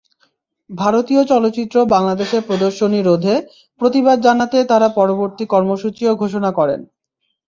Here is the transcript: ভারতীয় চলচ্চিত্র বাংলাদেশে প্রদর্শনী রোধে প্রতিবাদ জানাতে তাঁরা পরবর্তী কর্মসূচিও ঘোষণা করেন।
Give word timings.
ভারতীয় 0.69 1.21
চলচ্চিত্র 1.31 1.75
বাংলাদেশে 1.93 2.37
প্রদর্শনী 2.47 2.99
রোধে 3.01 3.35
প্রতিবাদ 3.81 4.17
জানাতে 4.21 4.57
তাঁরা 4.69 4.87
পরবর্তী 4.99 5.43
কর্মসূচিও 5.53 6.13
ঘোষণা 6.21 6.49
করেন। 6.59 6.79